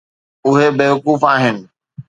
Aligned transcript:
اهي 0.47 0.69
بيوقوف 0.77 1.25
آهن. 1.25 1.57